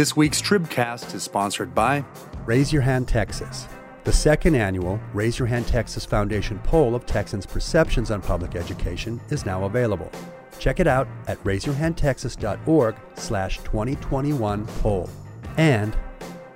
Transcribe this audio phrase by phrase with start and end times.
[0.00, 2.02] This week's Tribcast is sponsored by
[2.46, 3.68] Raise Your Hand Texas,
[4.04, 9.20] the second annual Raise Your Hand Texas Foundation poll of Texans' perceptions on public education
[9.28, 10.10] is now available.
[10.58, 15.10] Check it out at raiseyourhandtexas.org slash 2021 poll.
[15.58, 15.94] And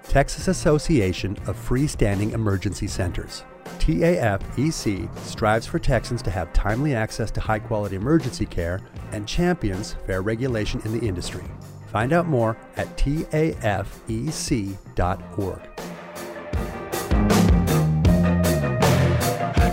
[0.05, 3.45] Texas Association of Freestanding Emergency Centers.
[3.79, 8.81] TAFEC strives for Texans to have timely access to high quality emergency care
[9.13, 11.45] and champions fair regulation in the industry.
[11.95, 13.63] Find out more at tafec.org.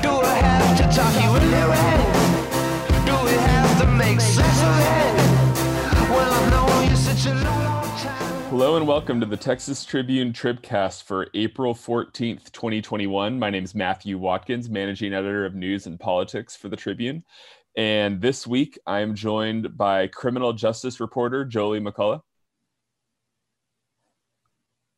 [0.04, 2.00] Do I have to talk you into it?
[3.08, 5.16] Do we have to make sense of it?
[6.12, 8.42] Well, I've known you such a long, long time.
[8.52, 13.40] Hello and welcome to the Texas Tribune Tribcast for April 14th, 2021.
[13.40, 17.24] My name is Matthew Watkins, managing editor of news and politics for the Tribune.
[17.76, 22.22] And this week I am joined by criminal justice reporter Jolie McCullough,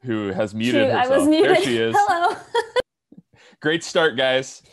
[0.04, 1.20] who has muted Shoot, I herself.
[1.20, 1.56] was muted.
[1.56, 1.96] There she is.
[1.98, 2.36] Hello.
[3.62, 4.64] Great start, guys.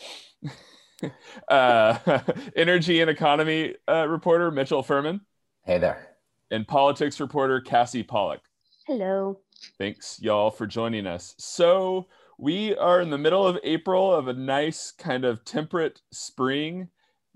[1.48, 2.20] uh,
[2.56, 5.20] energy and economy uh, reporter Mitchell Ferman
[5.64, 6.16] Hey there.
[6.50, 8.40] and politics reporter Cassi Pollock.
[8.86, 9.38] Hello.
[9.78, 11.34] Thanks, y'all, for joining us.
[11.38, 16.88] So, we are in the middle of April of a nice kind of temperate spring,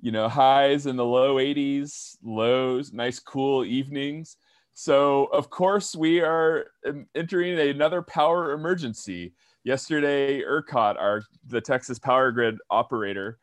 [0.04, 4.36] you know, highs in the low 80s, lows, nice cool evenings.
[4.74, 6.66] So, of course, we are
[7.14, 9.32] entering another power emergency.
[9.64, 13.38] Yesterday, ERCOT, our the Texas Power Grid operator,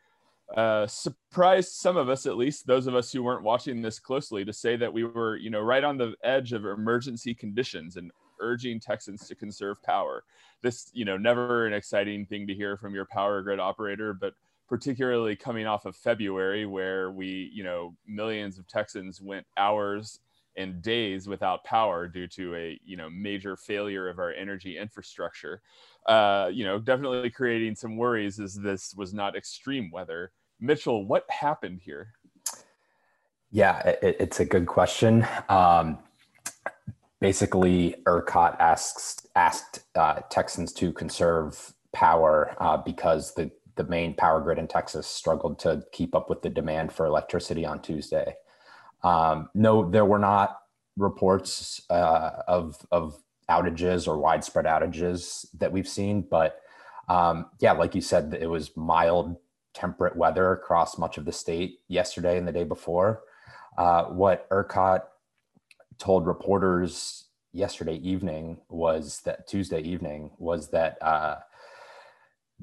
[0.56, 4.46] uh, surprised some of us, at least those of us who weren't watching this closely,
[4.46, 8.12] to say that we were, you know, right on the edge of emergency conditions and
[8.40, 10.23] urging Texans to conserve power.
[10.62, 14.36] This, you know, never an exciting thing to hear from your power grid operator, but
[14.72, 20.22] particularly coming off of February, where we, you know, millions of Texans went hours
[20.56, 25.62] and days without power due to a, you know, major failure of our energy infrastructure.
[26.06, 30.31] Uh, you know, definitely creating some worries as this was not extreme weather.
[30.62, 32.14] Mitchell, what happened here?
[33.52, 35.28] Yeah, it, it's a good question.
[35.50, 35.98] Um,
[37.20, 44.42] basically, ERCOT asks asked uh, Texans to conserve power uh, because the the main power
[44.42, 48.36] grid in Texas struggled to keep up with the demand for electricity on Tuesday.
[49.04, 50.58] Um, no, there were not
[50.98, 53.18] reports uh, of of
[53.50, 56.62] outages or widespread outages that we've seen, but
[57.10, 59.36] um, yeah, like you said, it was mild,
[59.74, 63.24] temperate weather across much of the state yesterday and the day before.
[63.78, 65.02] Uh, what ERCOT
[65.98, 71.36] told reporters yesterday evening was that Tuesday evening was that uh,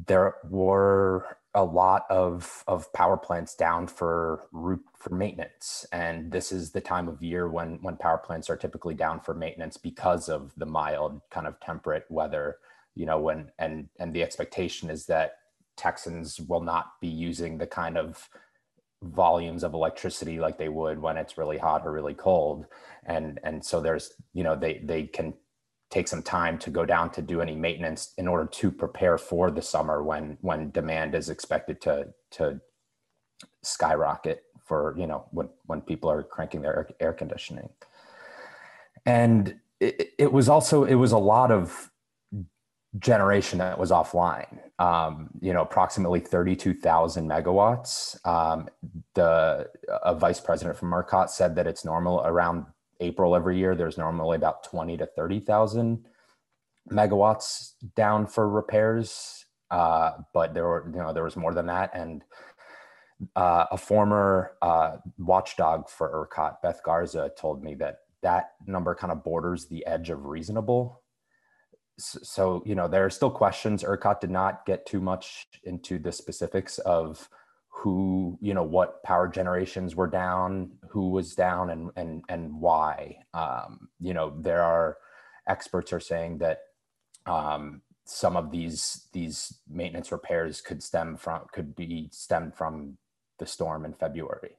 [0.07, 5.87] there were a lot of of power plants down for root for maintenance.
[5.93, 9.35] And this is the time of year when when power plants are typically down for
[9.35, 12.59] maintenance because of the mild kind of temperate weather
[12.95, 15.33] you know when and and the expectation is that
[15.77, 18.29] texans will not be using the kind of
[19.03, 22.67] volumes of electricity like they would when it's really hot or really cold.
[23.05, 25.35] And and so there's you know they they can
[25.91, 29.51] take some time to go down to do any maintenance in order to prepare for
[29.51, 32.61] the summer when when demand is expected to to
[33.63, 37.71] skyrocket for you know when when people are cranking their air, conditioning.
[39.07, 41.91] And it, it was also it was a lot of
[42.99, 44.59] generation that was offline.
[44.79, 48.27] Um, you know approximately 32,000 megawatts.
[48.27, 48.69] Um,
[49.15, 49.69] the
[50.03, 52.67] a vice president from ERCOT said that it's normal around
[53.01, 56.07] April every year there's normally about 20 to 30,000
[56.91, 59.45] megawatts down for repairs.
[59.71, 61.91] Uh, but there were you know there was more than that.
[61.95, 62.25] And
[63.37, 69.13] uh, a former uh, watchdog for ERCOT Beth Garza told me that that number kind
[69.13, 71.03] of borders the edge of reasonable.
[71.99, 73.83] So you know there are still questions.
[73.83, 77.29] ERCOT did not get too much into the specifics of
[77.79, 83.17] who you know what power generations were down who was down and and and why
[83.35, 84.97] um, you know there are
[85.47, 86.59] experts are saying that
[87.27, 92.99] um, some of these these maintenance repairs could stem from could be stemmed from
[93.39, 94.57] the storm in February.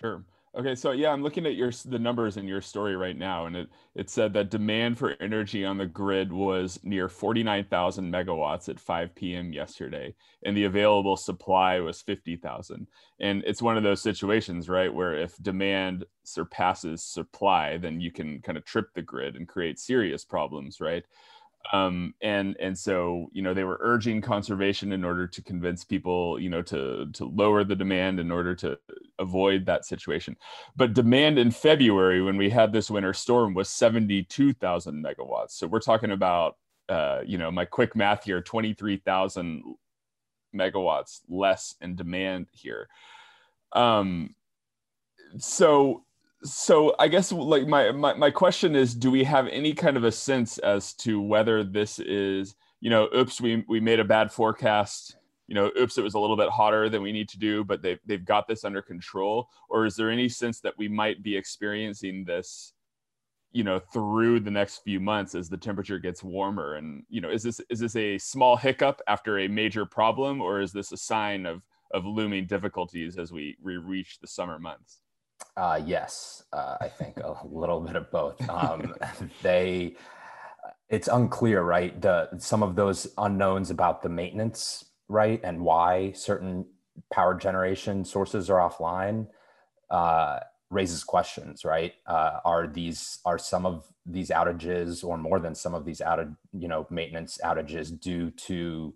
[0.00, 0.24] Sure.
[0.56, 3.56] Okay, so yeah, I'm looking at your the numbers in your story right now, and
[3.56, 8.78] it it said that demand for energy on the grid was near 49,000 megawatts at
[8.78, 9.52] 5 p.m.
[9.52, 10.14] yesterday,
[10.44, 12.86] and the available supply was 50,000.
[13.18, 18.40] And it's one of those situations, right, where if demand surpasses supply, then you can
[18.40, 21.04] kind of trip the grid and create serious problems, right?
[21.72, 26.38] Um, and and so you know they were urging conservation in order to convince people
[26.38, 28.78] you know to to lower the demand in order to
[29.18, 30.36] avoid that situation.
[30.76, 35.52] But demand in February, when we had this winter storm, was 72,000 megawatts.
[35.52, 36.56] So we're talking about,
[36.88, 39.62] uh, you know, my quick math here 23,000
[40.54, 42.88] megawatts less in demand here.
[43.72, 44.34] Um,
[45.38, 46.04] so
[46.44, 50.04] so i guess like my, my my question is do we have any kind of
[50.04, 54.30] a sense as to whether this is you know oops we we made a bad
[54.30, 57.64] forecast you know oops it was a little bit hotter than we need to do
[57.64, 59.48] but they've, they've got this under control?
[59.68, 62.72] Or is there any sense that we might be experiencing this
[63.52, 66.74] you know through the next few months as the temperature gets warmer?
[66.74, 70.60] And you know is this is this a small hiccup after a major problem or
[70.60, 71.62] is this a sign of
[71.92, 75.03] of looming difficulties as we, we reach the summer months
[75.56, 78.48] uh, yes, uh, I think a little bit of both.
[78.48, 78.94] Um,
[79.42, 79.96] they,
[80.88, 82.00] it's unclear, right?
[82.00, 86.66] The some of those unknowns about the maintenance, right, and why certain
[87.12, 89.26] power generation sources are offline
[89.90, 91.94] uh, raises questions, right?
[92.06, 96.36] Uh, are these are some of these outages, or more than some of these outage,
[96.52, 98.94] you know, maintenance outages due to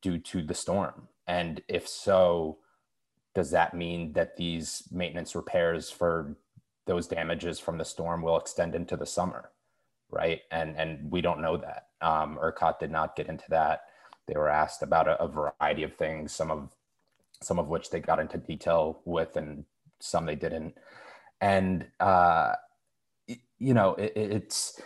[0.00, 1.08] due to the storm?
[1.26, 2.58] And if so,
[3.34, 6.36] does that mean that these maintenance repairs for
[6.86, 9.50] those damages from the storm will extend into the summer
[10.12, 10.42] right?
[10.52, 11.88] And and we don't know that.
[12.00, 13.86] Um, ERCOT did not get into that.
[14.28, 16.70] They were asked about a, a, variety of things some of
[17.40, 19.64] some of which they got into detail with and
[19.98, 20.76] some they didn't.
[21.40, 22.54] And uh,
[23.26, 24.80] you know it, it's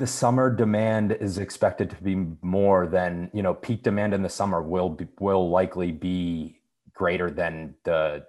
[0.00, 4.28] the summer demand is expected to be more than you know peak demand in the
[4.30, 6.58] summer will be, will likely be
[6.94, 8.24] greater than the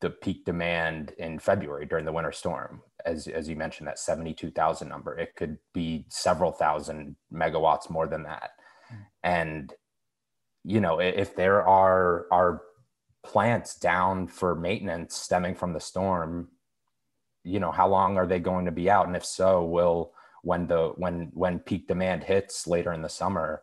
[0.00, 2.82] the peak demand in February during the winter storm.
[3.04, 8.24] As as you mentioned that 72,000 number it could be several thousand megawatts more than
[8.24, 8.50] that.
[9.22, 9.72] And
[10.64, 12.62] you know if there are are
[13.24, 16.48] plants down for maintenance stemming from the storm
[17.44, 19.06] you know how long are they going to be out?
[19.06, 20.12] And if so will
[20.46, 23.62] when the when when peak demand hits later in the summer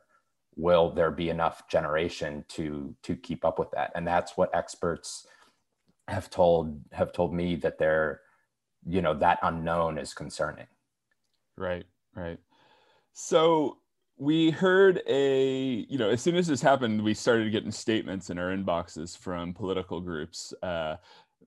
[0.58, 3.92] will there be enough generation to to keep up with that?
[3.96, 5.26] And that's what experts
[6.10, 8.20] have told have told me that they're
[8.86, 10.68] you know that unknown is concerning.
[11.58, 11.86] Right
[12.16, 12.40] right.
[13.14, 13.78] So
[14.18, 18.38] we heard a you know as soon as this happened we started getting statements in
[18.38, 20.98] our inboxes from political groups uh,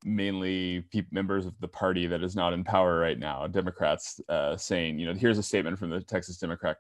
[0.05, 4.99] mainly members of the party that is not in power right now, Democrats, uh, saying,
[4.99, 6.79] you know, here's a statement from the Texas Democratic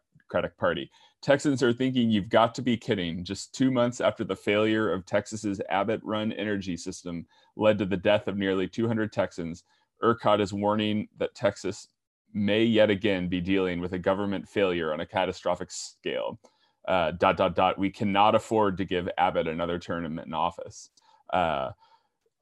[0.59, 0.91] Party.
[1.23, 3.25] Texans are thinking you've got to be kidding.
[3.25, 7.27] Just two months after the failure of Texas's Abbott run energy system
[7.57, 9.65] led to the death of nearly 200 Texans,
[10.03, 11.89] ERCOT is warning that Texas
[12.33, 16.39] may yet again be dealing with a government failure on a catastrophic scale.
[16.87, 17.77] Uh, dot dot dot.
[17.77, 20.91] We cannot afford to give Abbott another term in office.
[21.33, 21.71] Uh,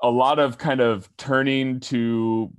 [0.05, 2.53] a lot of kind of turning to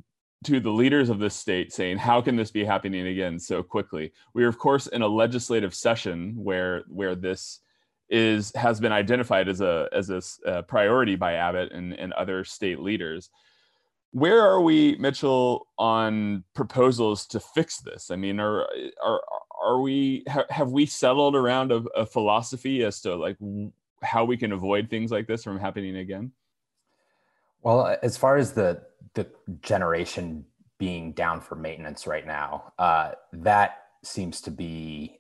[0.44, 4.12] to the leaders of this state saying how can this be happening again so quickly?
[4.34, 7.60] We are of course in a legislative session where where this
[8.10, 10.10] is has been identified as a as
[10.46, 13.30] a, priority by abbott and, and other state leaders.
[14.12, 18.10] Where are we mitchell on proposals to fix this?
[18.10, 18.68] I mean are
[19.04, 19.22] are
[19.64, 23.38] are we have we settled around a, a philosophy as to like
[24.02, 26.32] how we can avoid things like this from happening again
[27.66, 28.84] well, as far as the
[29.16, 29.28] the
[29.62, 30.46] generation
[30.78, 35.20] being down for maintenance right now, uh, that seems to be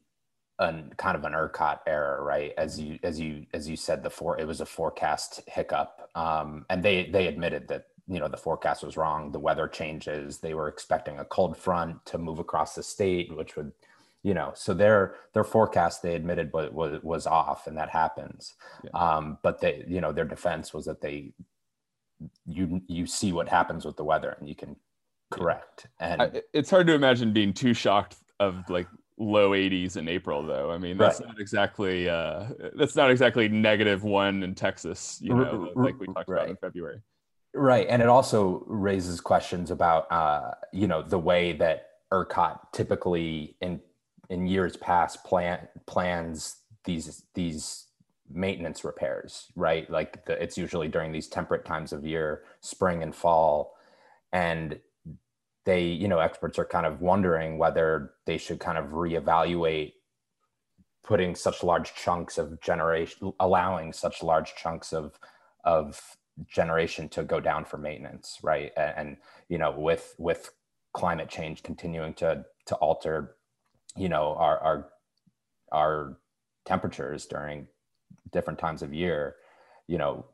[0.59, 2.53] an kind of an ERCOT error, right?
[2.55, 6.65] As you as you as you said, the for it was a forecast hiccup, um,
[6.69, 9.31] and they they admitted that you know the forecast was wrong.
[9.31, 10.37] The weather changes.
[10.37, 13.71] They were expecting a cold front to move across the state, which would
[14.21, 18.55] you know so their their forecast they admitted was was, was off and that happens
[18.83, 18.89] yeah.
[18.89, 21.31] um, but they you know their defense was that they
[22.45, 24.75] you you see what happens with the weather and you can
[25.31, 25.87] correct.
[25.99, 30.43] And I, it's hard to imagine being too shocked of like low 80s in april
[30.43, 30.71] though.
[30.71, 31.27] I mean that's right.
[31.27, 36.29] not exactly uh that's not exactly negative one in texas you know like we talked
[36.29, 36.43] right.
[36.43, 37.01] about in february.
[37.53, 37.87] Right.
[37.89, 43.81] And it also raises questions about uh you know the way that ercot typically in
[44.29, 47.87] in years past plan plans these these
[48.29, 49.89] maintenance repairs, right?
[49.89, 53.75] Like the, it's usually during these temperate times of year, spring and fall.
[54.31, 54.79] And
[55.65, 59.93] they, you know, experts are kind of wondering whether they should kind of reevaluate
[61.03, 65.19] putting such large chunks of generation, allowing such large chunks of,
[65.63, 66.17] of
[66.47, 68.71] generation to go down for maintenance, right?
[68.75, 69.17] And, and
[69.47, 70.51] you know, with, with
[70.93, 73.35] climate change continuing to, to alter,
[73.95, 74.87] you know, our, our,
[75.71, 76.17] our
[76.65, 77.67] temperatures during
[78.31, 79.35] different times of year,
[79.87, 80.25] you know,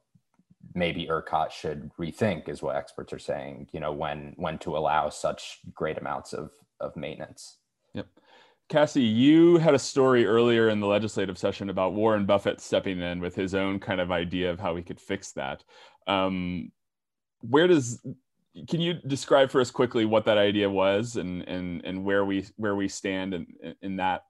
[0.74, 3.67] maybe ERCOT should rethink, is what experts are saying.
[3.71, 7.57] You know, when when to allow such great amounts of of maintenance.
[7.93, 8.07] Yep.
[8.69, 13.19] Cassi, you had a story earlier in the legislative session about Warren Buffett stepping in
[13.19, 15.63] with his own kind of idea of how we could fix that.
[16.07, 16.71] Um,
[17.41, 18.00] where does
[18.67, 22.45] can you describe for us quickly what that idea was and and and where we
[22.57, 24.25] where we stand in in that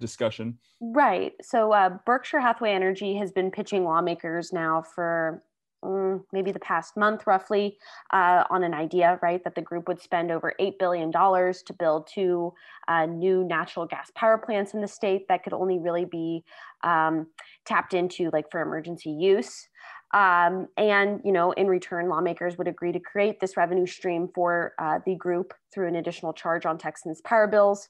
[0.00, 0.58] discussion?
[0.80, 1.32] Right.
[1.42, 5.42] So uh, Berkshire Hathaway Energy has been pitching lawmakers now for
[5.84, 7.78] mm, maybe the past month, roughly,
[8.12, 12.08] uh, on an idea, right, that the group would spend over $8 billion to build
[12.12, 12.52] two
[12.88, 16.44] uh, new natural gas power plants in the state that could only really be
[16.82, 17.26] um,
[17.64, 19.68] tapped into like for emergency use.
[20.12, 24.74] Um, and you know, in return, lawmakers would agree to create this revenue stream for
[24.78, 27.88] uh, the group through an additional charge on Texans' power bills.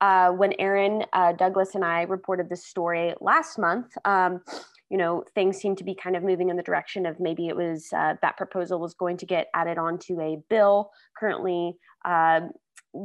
[0.00, 4.42] Uh, when Erin uh, Douglas and I reported this story last month, um,
[4.90, 7.56] you know, things seemed to be kind of moving in the direction of maybe it
[7.56, 12.40] was uh, that proposal was going to get added onto a bill currently uh,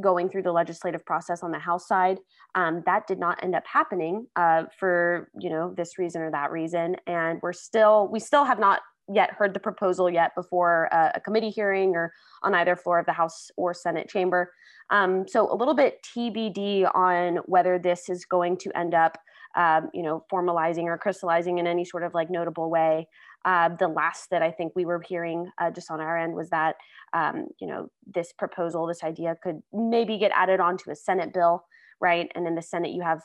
[0.00, 2.18] going through the legislative process on the House side.
[2.54, 6.52] Um, that did not end up happening uh, for you know this reason or that
[6.52, 8.80] reason, and we're still we still have not
[9.12, 13.06] yet heard the proposal yet before a, a committee hearing or on either floor of
[13.06, 14.52] the House or Senate chamber.
[14.90, 19.18] Um, so a little bit TBD on whether this is going to end up
[19.54, 23.08] um, you know, formalizing or crystallizing in any sort of like notable way.
[23.44, 26.48] Uh, the last that I think we were hearing uh, just on our end was
[26.50, 26.76] that,
[27.12, 31.64] um, you know, this proposal, this idea could maybe get added onto a Senate bill,
[32.00, 32.30] right?
[32.34, 33.22] And in the Senate, you have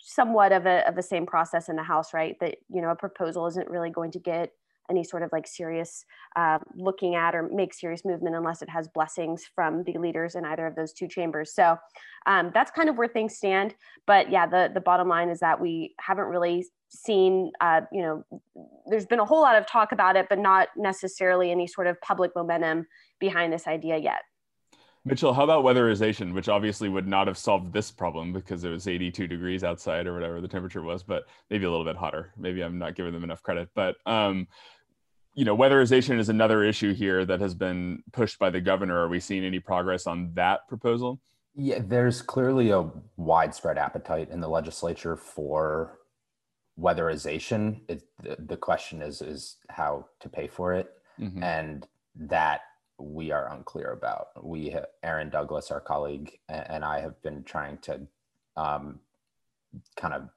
[0.00, 2.36] somewhat of a of the same process in the House, right?
[2.40, 4.52] That you know, a proposal isn't really going to get
[4.90, 6.04] any sort of like serious
[6.36, 10.44] uh, looking at or make serious movement unless it has blessings from the leaders in
[10.44, 11.54] either of those two chambers.
[11.54, 11.76] So
[12.26, 13.74] um, that's kind of where things stand.
[14.06, 18.24] But yeah, the the bottom line is that we haven't really seen, uh, you know,
[18.86, 22.00] there's been a whole lot of talk about it, but not necessarily any sort of
[22.00, 22.86] public momentum
[23.18, 24.22] behind this idea yet.
[25.04, 28.86] Mitchell, how about weatherization, which obviously would not have solved this problem because it was
[28.86, 32.32] 82 degrees outside or whatever the temperature was, but maybe a little bit hotter.
[32.36, 33.70] Maybe I'm not giving them enough credit.
[33.74, 34.48] But um,
[35.38, 38.98] you know, weatherization is another issue here that has been pushed by the governor.
[38.98, 41.20] Are we seeing any progress on that proposal?
[41.54, 46.00] Yeah, there's clearly a widespread appetite in the legislature for
[46.76, 47.82] weatherization.
[47.88, 50.90] It, the, the question is is how to pay for it,
[51.20, 51.40] mm-hmm.
[51.40, 52.62] and that
[52.98, 54.44] we are unclear about.
[54.44, 58.00] We, Erin Douglas, our colleague, and I have been trying to
[58.56, 58.98] um,
[59.94, 60.30] kind of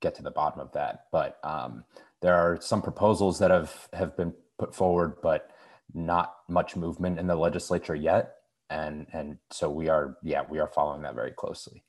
[0.00, 1.84] get to the bottom of that, but um,
[2.20, 5.50] there are some proposals that have have been put forward, but
[5.94, 8.34] not much movement in the legislature yet.
[8.70, 11.84] And and so we are, yeah, we are following that very closely.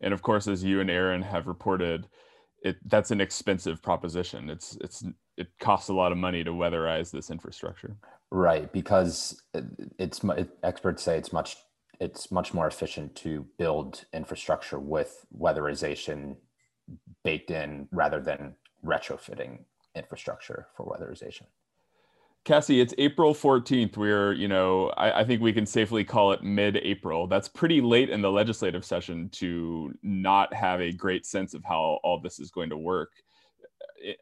[0.00, 2.08] And of course, as you and Erin have reported,
[2.62, 4.50] it that's an expensive proposition.
[4.50, 5.04] It's it's
[5.36, 7.96] it costs a lot of money to weatherize this infrastructure.
[8.30, 9.42] Right, because
[9.98, 11.56] it's it, experts say it's much
[12.00, 16.36] it's much more efficient to build infrastructure with weatherization
[17.22, 19.60] baked in rather than retrofitting
[19.94, 21.46] infrastructure for weatherization.
[22.44, 23.96] Cassi, it's April 14th.
[23.96, 27.26] We're, you know, I, I think we can safely call it mid April.
[27.26, 32.00] That's pretty late in the legislative session to not have a great sense of how
[32.04, 33.12] all this is going to work.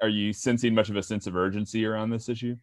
[0.00, 2.54] Are you sensing much of a sense of urgency around this issue?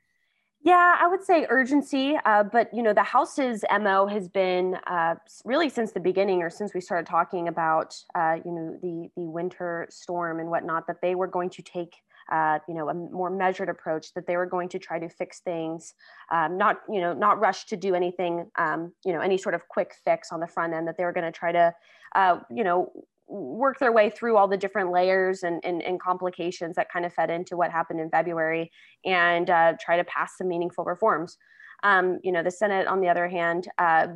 [0.62, 5.16] Yeah, I would say urgency, uh, but you know, the House's mo has been uh,
[5.46, 9.24] really since the beginning, or since we started talking about uh, you know the the
[9.24, 11.96] winter storm and whatnot, that they were going to take
[12.32, 15.40] uh, you know a more measured approach that they were going to try to fix
[15.42, 15.94] things
[16.32, 19.68] um, not you know not rush to do anything um, you know any sort of
[19.68, 21.74] quick fix on the front end that they were going to try to
[22.16, 22.92] uh, you know
[23.30, 27.14] work their way through all the different layers and, and, and, complications that kind of
[27.14, 28.72] fed into what happened in February
[29.06, 31.38] and uh, try to pass some meaningful reforms.
[31.84, 34.08] Um, you know, the Senate, on the other hand, uh,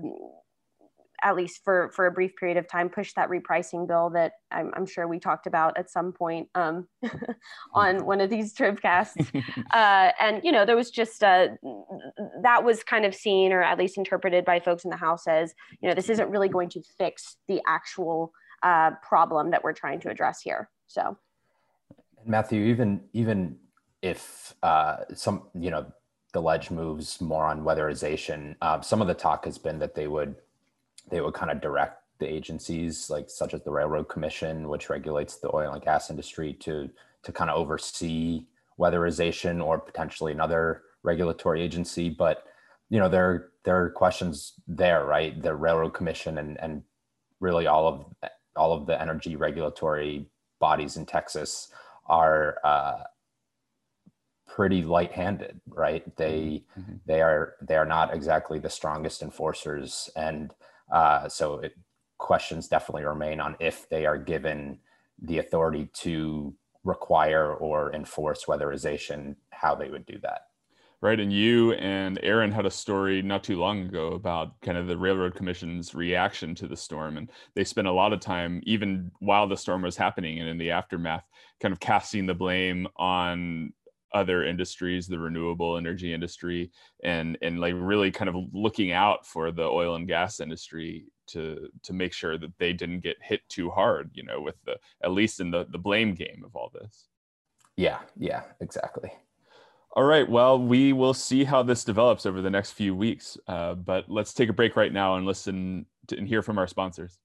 [1.24, 4.72] at least for for a brief period of time push that repricing bill that I'm,
[4.76, 6.88] I'm sure we talked about at some point um,
[7.74, 9.30] on one of these tribcasts
[9.74, 11.48] uh, and you know there was just uh,
[12.42, 15.54] that was kind of seen or at least interpreted by folks in the house as
[15.82, 20.00] you know this isn't really going to fix the actual uh, problem that we're trying
[20.02, 20.70] to address here.
[20.88, 21.18] So.
[22.26, 23.58] Matthew even even
[24.02, 25.92] if uh, some you know
[26.34, 30.08] the ledge moves more on weatherization uh, some of the talk has been that they
[30.08, 30.36] would
[31.10, 35.38] they would kind of direct the agencies like such as the railroad commission which regulates
[35.38, 36.90] the oil and gas industry to
[37.24, 38.46] to kind of oversee
[38.80, 42.46] weatherization or potentially another regulatory agency but
[42.90, 46.84] you know there there are questions there right the railroad commission and and
[47.40, 48.06] really all of
[48.56, 50.26] all of the energy regulatory
[50.60, 51.70] bodies in texas
[52.08, 53.00] are uh,
[54.46, 56.16] pretty light-handed, right?
[56.16, 57.00] They Mhm.
[57.06, 60.54] they are they are not exactly the strongest enforcers, and
[60.92, 61.76] uh, so it,
[62.18, 64.80] questions definitely remain on if they are given
[65.22, 70.48] the authority to require or enforce weatherization, how they would do that.
[71.02, 71.20] Right.
[71.20, 74.98] And you and Erin had a story not too long ago about kind of the
[74.98, 77.18] Railroad Commission's reaction to the storm.
[77.18, 80.58] And they spent a lot of time, even while the storm was happening and in
[80.58, 81.26] the aftermath,
[81.60, 83.74] kind of casting the blame on
[84.14, 86.72] other industries, the renewable energy industry,
[87.04, 91.68] and and like really kind of looking out for the oil and gas industry to
[91.84, 95.12] to make sure that they didn't get hit too hard, you know, with the at
[95.12, 97.08] least in the the blame game of all this.
[97.76, 99.12] Yeah, yeah, exactly.
[99.96, 100.28] All right.
[100.28, 103.38] Well, we will see how this develops over the next few weeks.
[103.48, 106.68] Uh, but let's take a break right now and listen to, and hear from our
[106.68, 107.20] sponsors.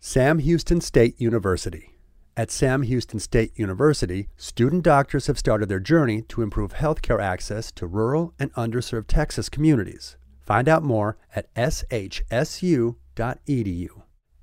[0.00, 1.97] Sam Houston State University.
[2.38, 7.72] At Sam Houston State University, student doctors have started their journey to improve healthcare access
[7.72, 10.16] to rural and underserved Texas communities.
[10.40, 12.94] Find out more at shsu.edu.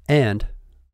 [0.09, 0.47] And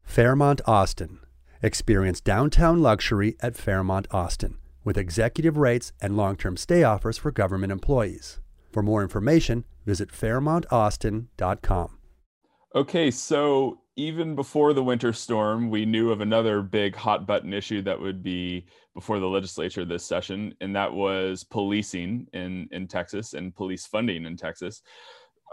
[0.04, 1.22] Fairmont Austin.
[1.64, 7.32] Experience downtown luxury at Fairmont Austin with executive rates and long term stay offers for
[7.32, 8.40] government employees.
[8.72, 11.98] For more information, visit fairmontaustin.com.
[12.76, 13.10] Okay.
[13.10, 18.00] So even before the winter storm, we knew of another big hot button issue that
[18.00, 23.56] would be before the legislature this session, and that was policing in, in Texas and
[23.56, 24.82] police funding in Texas.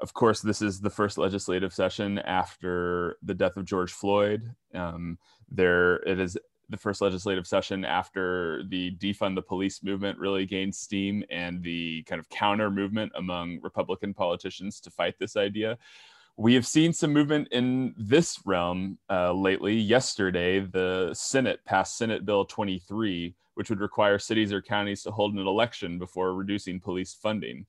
[0.00, 4.42] Of course, this is the first legislative session after the death of George Floyd.
[4.72, 5.18] Um,
[5.50, 10.74] there, it is the first legislative session after the defund the police movement really gained
[10.74, 15.78] steam and the kind of counter movement among Republican politicians to fight this idea.
[16.38, 19.74] We have seen some movement in this realm uh, lately.
[19.74, 25.34] Yesterday, the Senate passed Senate Bill 23, which would require cities or counties to hold
[25.34, 27.66] an election before reducing police funding.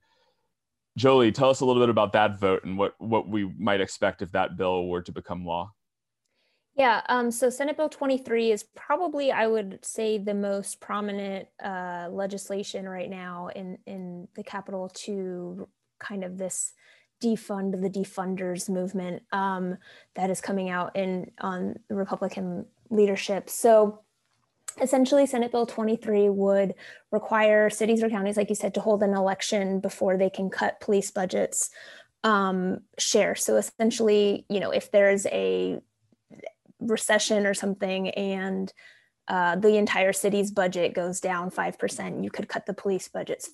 [0.97, 4.21] Jolie, tell us a little bit about that vote and what, what we might expect
[4.21, 5.71] if that bill were to become law.
[6.75, 12.07] Yeah, um, so Senate Bill 23 is probably, I would say, the most prominent uh,
[12.11, 15.67] legislation right now in, in the Capitol to
[15.99, 16.73] kind of this
[17.21, 19.77] defund the defunders movement um,
[20.15, 23.49] that is coming out in on Republican leadership.
[23.49, 24.01] So
[24.81, 26.75] essentially, Senate Bill 23 would
[27.11, 30.79] require cities or counties, like you said, to hold an election before they can cut
[30.79, 31.69] police budgets
[32.23, 33.35] um, share.
[33.35, 35.79] So essentially, you know, if there's a
[36.79, 38.71] recession or something and
[39.27, 43.51] uh, the entire city's budget goes down 5%, you could cut the police budgets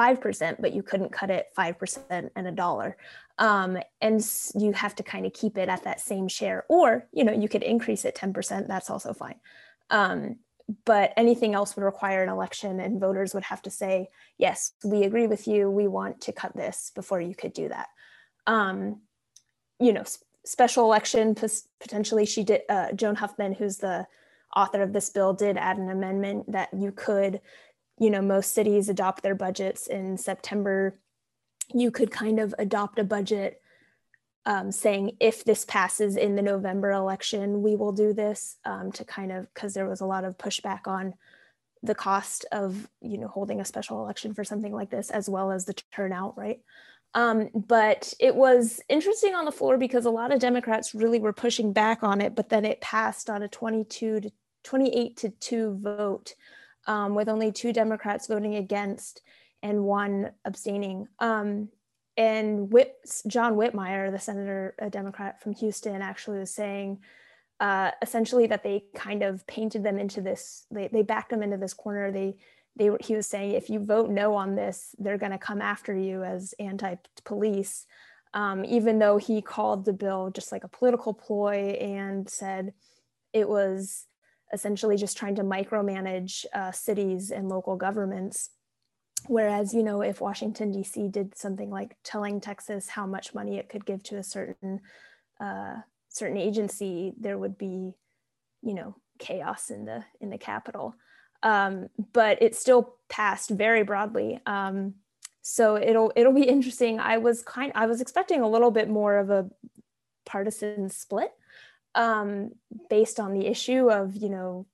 [0.00, 2.96] 5%, but you couldn't cut it 5% and a dollar.
[3.38, 4.26] Um, and
[4.58, 7.48] you have to kind of keep it at that same share, or, you know, you
[7.48, 9.36] could increase it 10%, that's also fine.
[9.90, 10.36] Um,
[10.84, 14.08] but anything else would require an election and voters would have to say,
[14.38, 15.68] yes, we agree with you.
[15.68, 17.88] We want to cut this before you could do that.
[18.46, 19.00] Um,
[19.80, 20.04] you know,
[20.44, 24.06] special election potentially she did uh, joan huffman who's the
[24.56, 27.40] author of this bill did add an amendment that you could
[28.00, 30.98] you know most cities adopt their budgets in september
[31.72, 33.60] you could kind of adopt a budget
[34.46, 39.04] um, saying if this passes in the november election we will do this um, to
[39.04, 41.14] kind of because there was a lot of pushback on
[41.82, 45.52] the cost of you know holding a special election for something like this as well
[45.52, 46.60] as the turnout right?
[47.14, 51.32] Um, but it was interesting on the floor because a lot of Democrats really were
[51.32, 54.32] pushing back on it, but then it passed on a 22 to
[54.62, 56.34] 28 to 2 vote
[56.86, 59.22] um, with only two Democrats voting against
[59.62, 61.08] and one abstaining.
[61.18, 61.68] Um,
[62.16, 67.00] and Whit, John Whitmire, the senator, a Democrat from Houston, actually was saying
[67.60, 71.56] uh, essentially that they kind of painted them into this, they, they backed them into
[71.56, 72.10] this corner.
[72.10, 72.36] They
[72.76, 75.94] they he was saying if you vote no on this, they're going to come after
[75.94, 77.86] you as anti-police.
[78.32, 82.74] Um, even though he called the bill just like a political ploy and said
[83.32, 84.06] it was
[84.52, 88.50] essentially just trying to micromanage uh, cities and local governments.
[89.26, 91.08] Whereas, you know, if Washington, D.C.
[91.08, 94.80] did something like telling Texas how much money it could give to a certain
[95.40, 95.76] uh,
[96.08, 97.94] certain agency, there would be,
[98.62, 100.94] you know, chaos in the in the capital.
[101.42, 104.40] um, but it still passed very broadly.
[104.46, 104.94] Um,
[105.42, 107.00] so it'll it'll be interesting.
[107.00, 109.48] I was kind I was expecting a little bit more of a
[110.26, 111.32] partisan split
[111.94, 112.52] um,
[112.88, 114.66] based on the issue of you know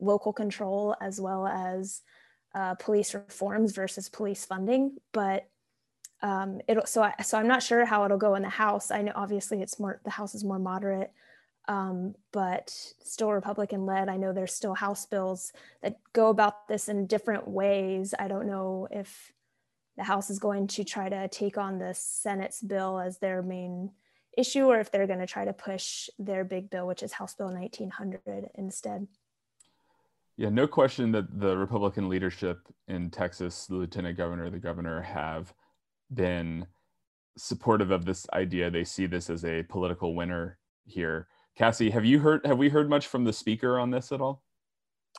[0.00, 2.02] local control as well as
[2.54, 5.48] uh, police reforms versus police funding, but
[6.22, 8.90] um, it'll so I, so I'm not sure how it'll go in the House.
[8.90, 11.12] I know obviously it's more the House is more moderate.
[11.68, 12.70] um, but
[13.04, 14.08] still Republican led.
[14.08, 18.14] I know there's still House bills that go about this in different ways.
[18.18, 19.32] I don't know if
[19.96, 23.90] the House is going to try to take on the Senate's bill as their main
[24.36, 27.34] issue or if they're going to try to push their big bill, which is House
[27.34, 29.06] Bill 1900 instead.
[30.36, 35.52] Yeah, no question that the Republican leadership in Texas, the lieutenant governor, the governor, have
[36.12, 36.66] been
[37.36, 38.70] supportive of this idea.
[38.70, 41.28] They see this as a political winner here.
[41.58, 42.44] Cassi, have you heard?
[42.46, 44.42] Have we heard much from the speaker on this at all?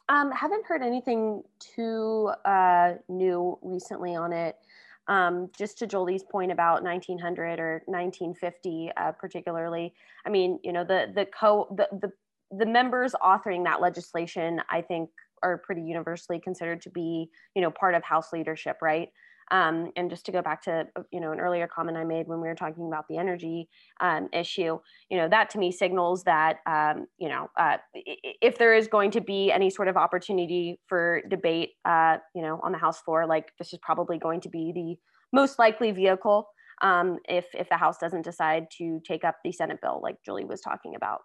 [0.09, 4.57] Um, haven't heard anything too uh, new recently on it.
[5.07, 9.93] Um, just to Jolie's point about 1900 or 1950, uh, particularly.
[10.25, 12.11] I mean, you know, the the co the, the
[12.57, 15.09] the members authoring that legislation, I think,
[15.41, 19.09] are pretty universally considered to be, you know, part of House leadership, right?
[19.51, 22.41] Um, and just to go back to you know an earlier comment I made when
[22.41, 23.67] we were talking about the energy
[24.01, 24.79] um, issue,
[25.09, 29.11] you know that to me signals that um, you know uh, if there is going
[29.11, 33.25] to be any sort of opportunity for debate, uh, you know, on the House floor,
[33.27, 34.95] like this is probably going to be the
[35.35, 36.47] most likely vehicle
[36.81, 40.45] um, if if the House doesn't decide to take up the Senate bill, like Julie
[40.45, 41.21] was talking about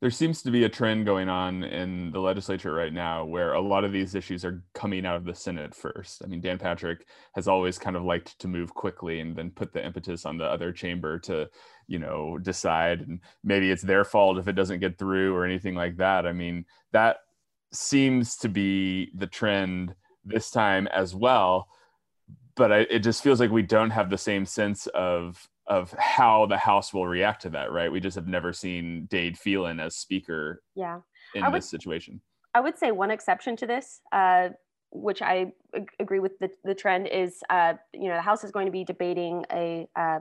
[0.00, 3.60] there seems to be a trend going on in the legislature right now where a
[3.60, 6.22] lot of these issues are coming out of the Senate first.
[6.24, 9.74] I mean, Dan Patrick has always kind of liked to move quickly and then put
[9.74, 11.50] the impetus on the other chamber to,
[11.86, 13.00] you know, decide.
[13.00, 16.26] And maybe it's their fault if it doesn't get through or anything like that.
[16.26, 17.18] I mean, that
[17.70, 21.68] seems to be the trend this time as well.
[22.56, 26.46] But I, it just feels like we don't have the same sense of of how
[26.46, 27.90] the House will react to that, right?
[27.90, 30.98] We just have never seen Dade Phelan as speaker yeah.
[31.34, 32.20] in would, this situation.
[32.54, 34.48] I would say one exception to this, uh,
[34.90, 38.50] which I ag- agree with the, the trend, is uh, you know the House is
[38.50, 40.18] going to be debating a uh,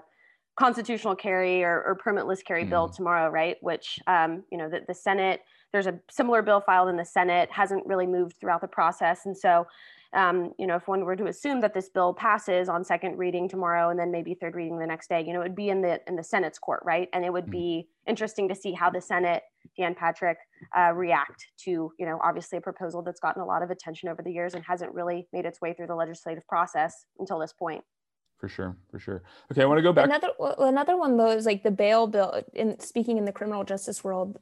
[0.58, 2.70] constitutional carry or, or permitless carry mm.
[2.70, 3.58] bill tomorrow, right?
[3.62, 7.50] Which um, you know the, the Senate there's a similar bill filed in the Senate
[7.52, 9.66] hasn't really moved throughout the process, and so
[10.14, 13.48] um, you know, if one were to assume that this bill passes on second reading
[13.48, 15.82] tomorrow and then maybe third reading the next day, you know, it would be in
[15.82, 17.08] the in the Senate's court, right?
[17.14, 17.52] And it would mm-hmm.
[17.52, 19.44] be interesting to see how the Senate,
[19.78, 20.38] Dan Patrick,
[20.76, 24.24] uh, react to, you know, obviously a proposal that's gotten a lot of attention over
[24.24, 27.84] the years and hasn't really made its way through the legislative process until this point.
[28.40, 29.22] For sure, for sure.
[29.52, 30.06] Okay, I want to go back.
[30.06, 32.42] Another another one though is like the bail bill.
[32.54, 34.40] In speaking in the criminal justice world,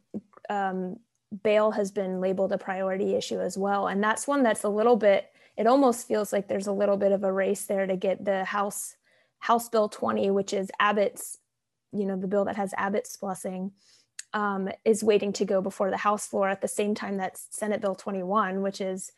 [0.49, 0.97] um,
[1.43, 4.95] bail has been labeled a priority issue as well, and that's one that's a little
[4.95, 8.23] bit it almost feels like there's a little bit of a race there to get
[8.23, 8.95] the House
[9.39, 11.37] House Bill 20, which is Abbott's,
[11.91, 13.71] you know, the bill that has Abbott's blessing,
[14.33, 17.81] um, is waiting to go before the House floor at the same time that Senate
[17.81, 19.11] Bill 21, which is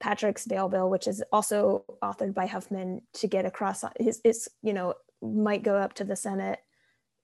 [0.00, 4.72] Patrick's bail bill, which is also authored by Huffman to get across his, his you
[4.72, 6.58] know, might go up to the Senate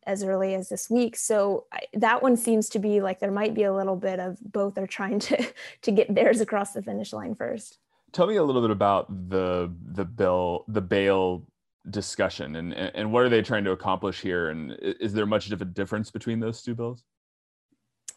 [0.07, 1.17] as early as this week.
[1.17, 4.39] So I, that one seems to be like there might be a little bit of
[4.41, 5.45] both are trying to
[5.83, 7.79] to get theirs across the finish line first
[8.13, 11.47] tell me a little bit about the the bill the bail
[11.91, 14.51] discussion and and what are they trying to accomplish here?
[14.51, 17.05] And is there much of a difference between those two bills?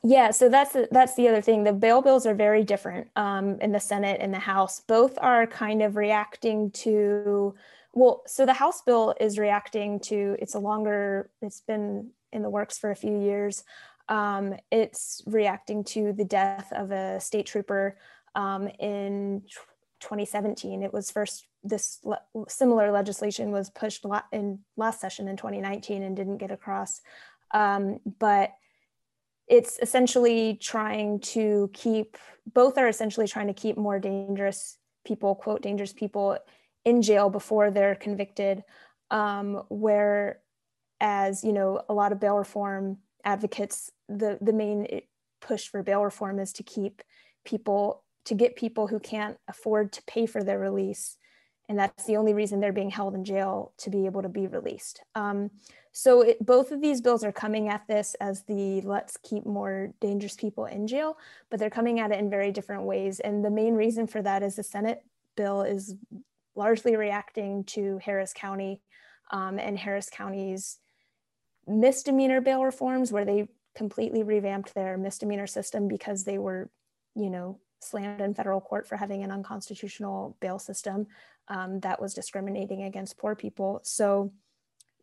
[0.03, 1.63] Yeah so that's the, that's the other thing.
[1.63, 4.81] The bail bills are very different um, in the senate and the house.
[4.81, 7.55] Both are kind of reacting to
[7.93, 12.49] well so the house bill is reacting to it's a longer it's been in the
[12.49, 13.63] works for a few years.
[14.09, 17.97] Um, it's reacting to the death of a state trooper
[18.35, 19.43] um, in
[20.01, 20.83] 2017.
[20.83, 26.15] It was first, this le- similar legislation was pushed in last session in 2019 and
[26.15, 27.01] didn't get across.
[27.51, 28.51] Um, but
[29.47, 32.17] it's essentially trying to keep,
[32.51, 36.37] both are essentially trying to keep more dangerous people, quote, dangerous people
[36.85, 38.63] in jail before they're convicted.
[39.09, 45.01] Um, whereas, you know, a lot of bail reform advocates, the, the main
[45.41, 47.01] push for bail reform is to keep
[47.43, 51.17] people to get people who can't afford to pay for their release.
[51.69, 54.47] And that's the only reason they're being held in jail to be able to be
[54.47, 55.01] released.
[55.15, 55.51] Um,
[55.93, 59.93] so it, both of these bills are coming at this as the let's keep more
[59.99, 61.17] dangerous people in jail,
[61.49, 63.19] but they're coming at it in very different ways.
[63.19, 65.03] And the main reason for that is the Senate
[65.35, 65.95] bill is
[66.55, 68.81] largely reacting to Harris County
[69.31, 70.77] um, and Harris County's
[71.67, 76.69] misdemeanor bail reforms, where they completely revamped their misdemeanor system because they were,
[77.15, 81.07] you know, slammed in federal court for having an unconstitutional bail system
[81.47, 83.79] um, that was discriminating against poor people.
[83.83, 84.31] So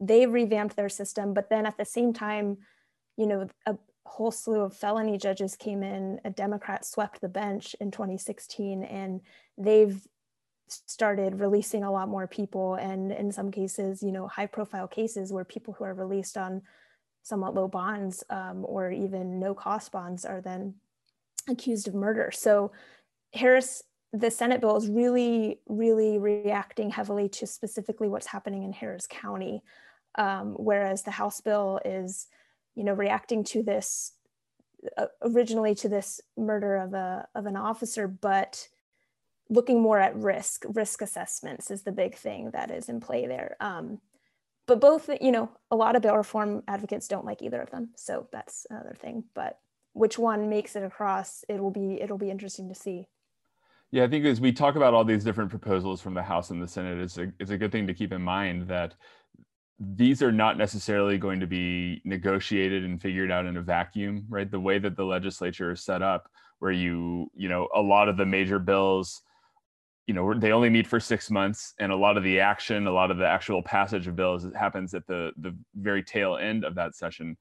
[0.01, 2.59] they revamped their system, but then at the same time,
[3.17, 6.21] you know, a whole slew of felony judges came in.
[6.25, 9.21] A Democrat swept the bench in 2016, and
[9.57, 10.01] they've
[10.69, 12.75] started releasing a lot more people.
[12.75, 16.63] And in some cases, you know, high profile cases where people who are released on
[17.23, 20.75] somewhat low bonds um, or even no cost bonds are then
[21.49, 22.31] accused of murder.
[22.33, 22.73] So
[23.35, 23.83] Harris,
[24.13, 29.63] the Senate bill is really, really reacting heavily to specifically what's happening in Harris County,
[30.17, 32.27] um, whereas the House bill is,
[32.75, 34.13] you know, reacting to this
[34.97, 38.69] uh, originally to this murder of a of an officer, but
[39.51, 40.65] looking more at risk.
[40.69, 43.57] Risk assessments is the big thing that is in play there.
[43.61, 44.01] Um,
[44.67, 47.91] but both, you know, a lot of bill reform advocates don't like either of them,
[47.97, 49.25] so that's another thing.
[49.35, 49.59] But
[49.93, 53.09] which one makes it across, it will be it'll be interesting to see.
[53.91, 56.63] Yeah, I think as we talk about all these different proposals from the House and
[56.63, 58.95] the Senate, it's a, it's a good thing to keep in mind that
[59.81, 64.51] these are not necessarily going to be negotiated and figured out in a vacuum, right?
[64.51, 68.19] The way that the legislature is set up, where you, you know, a lot of
[68.19, 69.23] the major bills,
[70.07, 72.93] you know, they only meet for six months, and a lot of the action, a
[72.93, 76.75] lot of the actual passage of bills happens at the the very tail end of
[76.75, 77.39] that session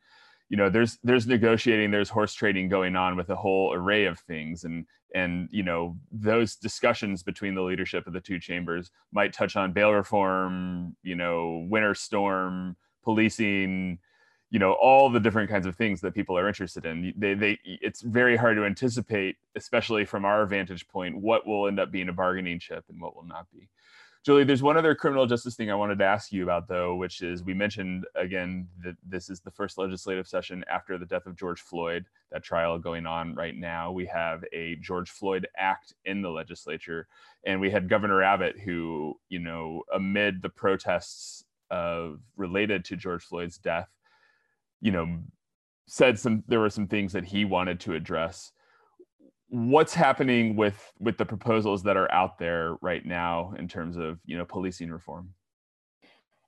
[0.50, 4.20] you know there's there's negotiating there's horse trading going on with a whole array of
[4.20, 4.64] things.
[4.64, 9.56] And and you know those discussions between the leadership of the two chambers might touch
[9.56, 14.00] on bail reform you know winter storm policing
[14.50, 17.14] you know all the different kinds of things that people are interested in.
[17.18, 21.80] They, they it's very hard to anticipate especially from our vantage point what will end
[21.80, 23.70] up being a bargaining chip and what will not be
[24.28, 27.22] Julie, there's one other criminal justice thing I wanted to ask you about, though, which
[27.22, 31.38] is we mentioned again that this is the first legislative session after the death of
[31.38, 33.90] George Floyd, that trial going on right now.
[33.90, 37.08] We have a George Floyd Act in the legislature,
[37.46, 43.24] and we had Governor Abbott, who, you know, amid the protests of related to George
[43.24, 43.88] Floyd's death,
[44.82, 45.20] you know,
[45.86, 48.52] said some there were some things that he wanted to address
[49.50, 54.20] what's happening with with the proposals that are out there right now in terms of
[54.26, 55.34] you know policing reform?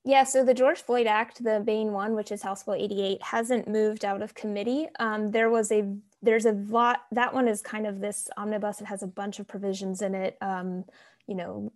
[0.06, 3.68] Yeah so the george floyd act the main one which is house bill 88 hasn't
[3.68, 4.88] moved out of committee.
[5.00, 8.82] Um, there was a there's a lot that one is kind of this omnibus.
[8.82, 10.86] It has a bunch of provisions in it um,
[11.28, 11.72] you know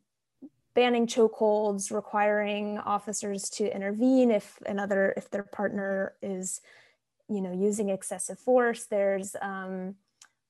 [0.73, 6.61] banning chokeholds requiring officers to intervene if another if their partner is
[7.29, 8.85] you know using excessive force.
[8.85, 9.95] There's um,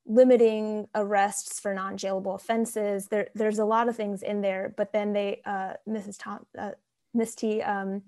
[0.06, 3.08] limiting arrests for non-jailable offenses.
[3.08, 6.18] There, there's a lot of things in there, but then they, uh, Mrs.
[6.20, 6.72] Tom, uh,
[7.14, 7.36] Ms.
[7.36, 8.02] T, um,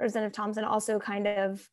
[0.00, 1.68] Representative Thompson also kind of,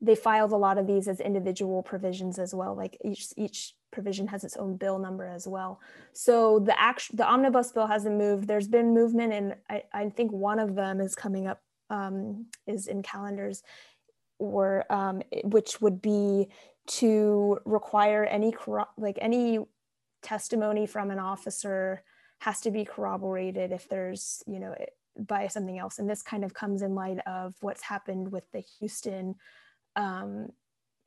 [0.00, 2.74] they filed a lot of these as individual provisions as well.
[2.74, 5.80] Like each, each provision has its own bill number as well.
[6.12, 8.46] So the act, the omnibus bill hasn't moved.
[8.46, 12.88] There's been movement and I, I think one of them is coming up, um, is
[12.88, 13.62] in calendars
[14.38, 16.48] or um, which would be
[16.86, 18.54] to require any
[18.96, 19.58] like any
[20.22, 22.02] testimony from an officer
[22.40, 24.74] has to be corroborated if there's you know
[25.18, 25.98] by something else.
[25.98, 29.34] And this kind of comes in light of what's happened with the houston
[29.96, 30.48] um,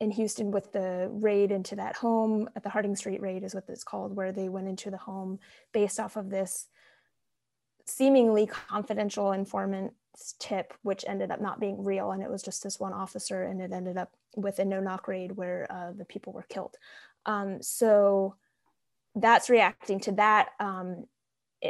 [0.00, 3.64] in houston with the raid into that home at the harding street raid is what
[3.68, 5.38] it's called where they went into the home
[5.72, 6.66] based off of this
[7.86, 9.92] seemingly confidential informant
[10.38, 12.10] tip, which ended up not being real.
[12.10, 15.08] And it was just this one officer, and it ended up with a no knock
[15.08, 16.76] raid where uh, the people were killed.
[17.26, 18.36] Um, so
[19.14, 20.50] that's reacting to that.
[20.58, 21.06] Um,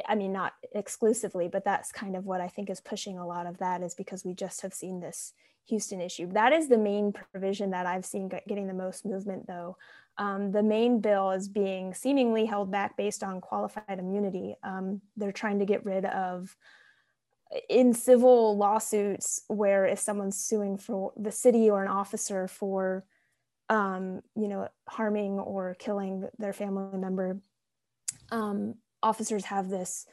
[0.06, 3.46] I mean, not exclusively, but that's kind of what I think is pushing a lot
[3.46, 5.32] of that is because we just have seen this
[5.66, 6.30] Houston issue.
[6.32, 9.76] That is the main provision that I've seen getting the most movement, though.
[10.18, 14.54] Um, the main bill is being seemingly held back based on qualified immunity.
[14.62, 16.54] Um, they're trying to get rid of
[17.68, 23.04] in civil lawsuits where if someone's suing for the city or an officer for
[23.68, 27.40] um, you know harming or killing their family member
[28.30, 30.06] um, officers have this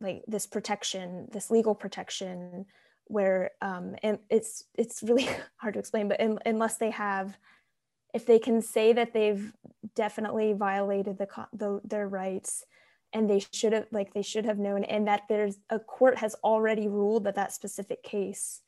[0.00, 2.64] like this protection this legal protection
[3.04, 7.36] where um, and it's it's really hard to explain but in, unless they have
[8.14, 9.52] if they can say that they've
[9.94, 12.64] definitely violated the, the their rights
[13.12, 16.34] and they should have like they should have known and that there's a court has
[16.44, 18.60] already ruled that that specific case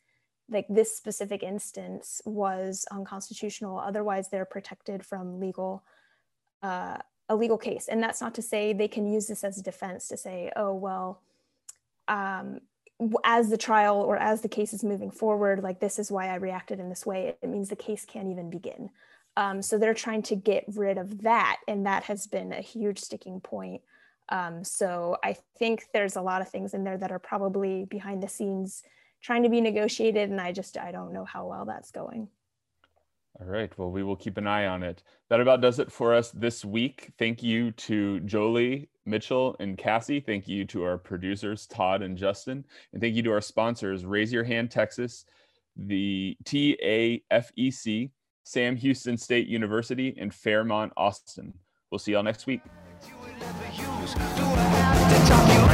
[0.52, 3.78] like this specific instance was unconstitutional.
[3.78, 5.82] Otherwise they're protected from legal
[6.62, 7.88] uh, a legal case.
[7.88, 10.74] And that's not to say they can use this as a defense to say oh
[10.74, 11.22] well
[12.08, 12.60] um,
[13.24, 16.34] as the trial or as the case is moving forward like this is why i
[16.34, 17.36] reacted in this way.
[17.40, 18.90] It means the case can't even begin.
[19.36, 22.98] Um, so they're trying to get rid of that and that has been a huge
[22.98, 23.80] sticking point
[24.32, 28.22] um, so I think there's a lot of things in there that are probably behind
[28.22, 28.82] the scenes
[29.20, 30.30] trying to be negotiated.
[30.30, 32.28] And I just, I don't know how well that's going.
[33.38, 33.70] All right.
[33.78, 35.02] Well, we will keep an eye on it.
[35.28, 37.12] That about does it for us this week.
[37.18, 40.24] Thank you to Jolie, Mitchell, and Cassi.
[40.24, 42.64] Thank you to our producers, Todd and Justin.
[42.94, 45.26] And thank you to our sponsors, Raise Your Hand Texas,
[45.76, 48.10] the TAFEC,
[48.44, 51.52] Sam Houston State University, and Fairmont Austin.
[51.90, 52.62] We'll see y'all next week.
[54.14, 55.71] Do I have to talk you?